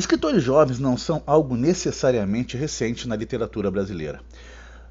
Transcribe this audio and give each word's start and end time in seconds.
Escritores 0.00 0.42
jovens 0.42 0.78
não 0.78 0.96
são 0.96 1.22
algo 1.26 1.54
necessariamente 1.54 2.56
recente 2.56 3.06
na 3.06 3.14
literatura 3.14 3.70
brasileira. 3.70 4.22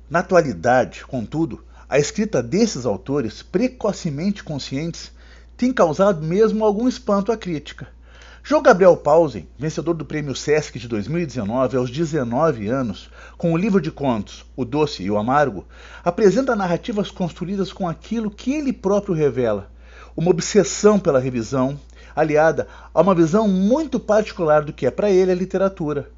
Na 0.08 0.20
atualidade, 0.20 1.04
contudo, 1.04 1.66
a 1.90 1.98
escrita 1.98 2.44
desses 2.44 2.86
autores, 2.86 3.42
precocemente 3.42 4.44
conscientes, 4.44 5.12
tem 5.58 5.74
causado 5.74 6.24
mesmo 6.24 6.64
algum 6.64 6.88
espanto 6.88 7.32
à 7.32 7.38
crítica. 7.38 7.88
João 8.44 8.62
Gabriel 8.62 8.96
Pausen, 8.96 9.48
vencedor 9.58 9.96
do 9.96 10.06
Prêmio 10.06 10.36
Sesc 10.36 10.78
de 10.78 10.88
2019 10.88 11.76
aos 11.76 11.90
19 11.90 12.68
anos, 12.68 13.10
com 13.36 13.52
o 13.52 13.58
livro 13.58 13.82
de 13.82 13.90
contos 13.90 14.46
O 14.56 14.64
Doce 14.64 15.02
e 15.02 15.10
o 15.10 15.18
Amargo, 15.18 15.66
apresenta 16.06 16.56
narrativas 16.56 17.10
construídas 17.10 17.74
com 17.74 17.90
aquilo 17.90 18.30
que 18.30 18.54
ele 18.54 18.72
próprio 18.72 19.16
revela, 19.16 19.72
uma 20.16 20.30
obsessão 20.30 21.00
pela 21.00 21.20
revisão, 21.20 21.80
aliada 22.20 22.68
a 22.94 23.02
uma 23.02 23.16
visão 23.16 23.48
muito 23.48 24.00
particular 24.00 24.64
do 24.64 24.74
que 24.74 24.86
é 24.86 24.92
para 24.92 25.10
ele 25.10 25.32
a 25.32 25.36
literatura. 25.36 26.10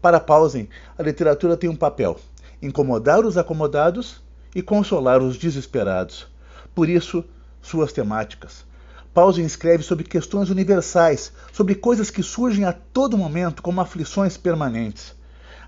Para 0.00 0.20
Pausen, 0.20 0.68
a 0.98 1.02
literatura 1.02 1.56
tem 1.56 1.70
um 1.70 1.76
papel: 1.76 2.18
incomodar 2.60 3.24
os 3.24 3.36
acomodados 3.36 4.22
e 4.54 4.62
consolar 4.62 5.22
os 5.22 5.36
desesperados. 5.36 6.26
Por 6.74 6.88
isso, 6.88 7.24
suas 7.62 7.92
temáticas. 7.92 8.64
Pausen 9.12 9.46
escreve 9.46 9.82
sobre 9.82 10.04
questões 10.04 10.50
universais, 10.50 11.32
sobre 11.52 11.74
coisas 11.74 12.10
que 12.10 12.22
surgem 12.22 12.66
a 12.66 12.72
todo 12.72 13.16
momento 13.16 13.62
como 13.62 13.80
aflições 13.80 14.36
permanentes. 14.36 15.14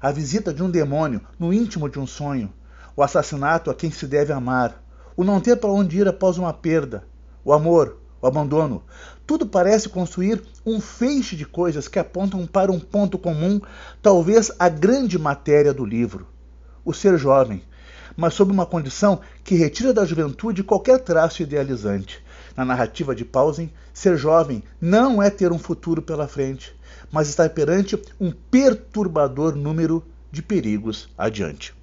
A 0.01 0.12
visita 0.12 0.52
de 0.52 0.62
um 0.62 0.70
demônio 0.70 1.23
no 1.38 1.52
íntimo 1.52 1.88
de 1.88 1.98
um 1.98 2.07
sonho, 2.07 2.52
o 2.95 3.02
assassinato 3.02 3.70
a 3.70 3.74
quem 3.74 3.91
se 3.91 4.07
deve 4.07 4.32
amar, 4.32 4.82
o 5.16 5.24
não 5.24 5.41
ter 5.41 5.57
para 5.57 5.70
onde 5.70 5.98
ir 5.98 6.07
após 6.07 6.37
uma 6.37 6.52
perda, 6.52 7.05
o 7.45 7.52
amor, 7.52 7.96
o 8.20 8.27
abandono. 8.27 8.82
Tudo 9.27 9.46
parece 9.46 9.88
construir 9.88 10.42
um 10.64 10.80
feixe 10.80 11.36
de 11.36 11.45
coisas 11.45 11.88
que 11.88 11.98
apontam 11.98 12.46
para 12.46 12.72
um 12.72 12.80
ponto 12.80 13.18
comum, 13.18 13.60
talvez 14.00 14.50
a 14.59 14.68
grande 14.68 15.18
matéria 15.18 15.72
do 15.72 15.84
livro: 15.84 16.26
o 16.84 16.93
ser 16.93 17.18
jovem, 17.18 17.62
mas 18.16 18.34
sob 18.34 18.51
uma 18.51 18.66
condição 18.66 19.20
que 19.45 19.54
retira 19.54 19.93
da 19.93 20.04
juventude 20.04 20.65
qualquer 20.65 21.01
traço 21.01 21.43
idealizante. 21.43 22.23
Na 22.56 22.65
narrativa 22.65 23.15
de 23.15 23.24
Pausen, 23.24 23.73
ser 23.95 24.16
jovem 24.16 24.62
não 24.80 25.23
é 25.23 25.30
ter 25.30 25.52
um 25.52 25.59
futuro 25.59 26.02
pela 26.02 26.26
frente, 26.26 26.74
mas 27.12 27.28
estar 27.28 27.48
perante 27.50 28.00
um 28.21 28.32
perturbador 28.32 29.54
número 29.54 30.04
de 30.32 30.43
perigos 30.43 31.09
adiante. 31.16 31.74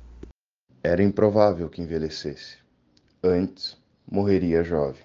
Era 0.84 1.02
improvável 1.02 1.70
que 1.70 1.82
envelhecesse. 1.82 2.58
Antes, 3.24 3.78
morreria 4.06 4.64
jovem. 4.64 5.02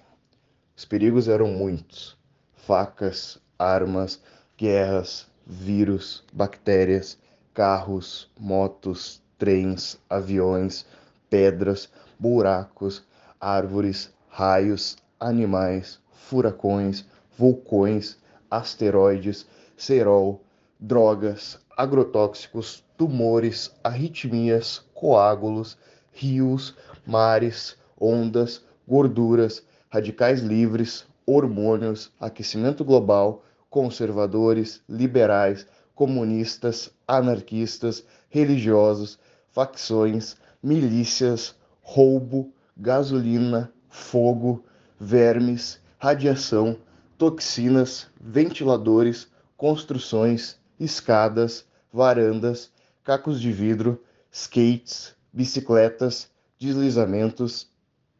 Os 0.75 0.85
perigos 0.85 1.27
eram 1.27 1.47
muitos: 1.47 2.17
facas, 2.53 3.37
armas, 3.59 4.21
guerras, 4.57 5.27
vírus, 5.45 6.23
bactérias, 6.33 7.17
carros, 7.53 8.31
motos, 8.39 9.21
trens, 9.37 9.99
aviões, 10.09 10.85
pedras, 11.29 11.89
buracos, 12.19 13.03
árvores, 13.39 14.13
raios, 14.29 14.97
animais, 15.19 15.99
furacões, 16.11 17.05
vulcões, 17.37 18.17
asteroides, 18.49 19.45
cerol, 19.75 20.41
drogas, 20.79 21.59
agrotóxicos, 21.75 22.83
tumores, 22.97 23.71
arritmias, 23.83 24.79
coágulos, 24.93 25.77
rios, 26.11 26.75
mares, 27.05 27.77
ondas, 27.99 28.63
gorduras, 28.87 29.63
radicais 29.91 30.39
livres, 30.39 31.05
hormônios, 31.25 32.11
aquecimento 32.17 32.83
global, 32.85 33.43
conservadores, 33.69 34.81
liberais, 34.87 35.67
comunistas, 35.93 36.89
anarquistas, 37.05 38.03
religiosos, 38.29 39.19
facções, 39.51 40.37
milícias, 40.63 41.55
roubo, 41.81 42.53
gasolina, 42.77 43.71
fogo, 43.89 44.63
vermes, 44.97 45.79
radiação, 45.99 46.77
toxinas, 47.17 48.07
ventiladores, 48.19 49.27
construções, 49.57 50.57
escadas, 50.79 51.65
varandas, 51.91 52.71
cacos 53.03 53.41
de 53.41 53.51
vidro, 53.51 54.01
skates, 54.31 55.13
bicicletas, 55.33 56.29
deslizamentos, 56.57 57.69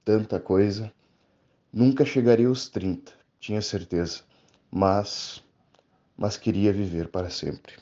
tanta 0.04 0.40
coisa. 0.40 0.92
Nunca 1.74 2.04
chegaria 2.04 2.50
aos 2.50 2.68
30, 2.68 3.14
tinha 3.40 3.62
certeza, 3.62 4.22
mas 4.70 5.42
mas 6.18 6.36
queria 6.38 6.72
viver 6.72 7.08
para 7.08 7.30
sempre. 7.30 7.74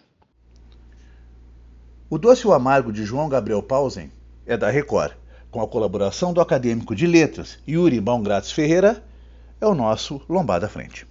O 2.10 2.18
Doce 2.18 2.48
o 2.48 2.54
Amargo 2.54 2.92
de 2.92 3.04
João 3.04 3.28
Gabriel 3.28 3.62
Pausen 3.64 4.12
é 4.46 4.56
da 4.56 4.70
Record, 4.70 5.14
com 5.52 5.60
a 5.62 5.68
colaboração 5.68 6.32
do 6.32 6.40
acadêmico 6.40 6.96
de 6.96 7.08
letras 7.08 7.58
Yuri 7.68 8.00
Baumgratz 8.00 8.52
Ferreira, 8.52 9.04
é 9.60 9.66
o 9.66 9.76
nosso 9.76 10.22
Lombada 10.30 10.70
Frente. 10.70 11.08